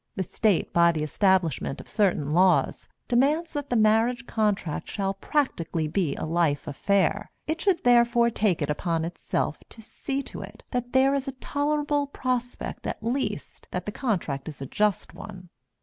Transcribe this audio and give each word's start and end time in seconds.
The 0.15 0.23
State, 0.23 0.73
by 0.73 0.91
the 0.91 1.03
establishment 1.03 1.79
of 1.79 1.87
certain 1.87 2.31
laws, 2.33 2.87
demands 3.07 3.53
that 3.53 3.69
the 3.69 3.75
marriage 3.75 4.25
contract 4.25 4.89
shall 4.89 5.13
practically 5.13 5.87
be 5.87 6.15
a 6.15 6.25
life 6.25 6.67
affair. 6.67 7.29
It 7.45 7.61
should 7.61 7.83
therefore 7.83 8.31
take 8.31 8.63
it 8.63 8.69
upon 8.71 9.05
itself 9.05 9.59
to 9.69 9.83
see 9.83 10.23
to 10.23 10.41
it 10.41 10.63
that 10.71 10.93
there 10.93 11.13
is 11.13 11.27
a 11.27 11.33
tolerable 11.33 12.07
prospect 12.07 12.87
at 12.87 13.03
least 13.03 13.67
that 13.69 13.85
the 13.85 13.91
contract 13.91 14.49
is 14.49 14.59
a 14.59 14.65
just 14.65 15.13
one. 15.13 15.49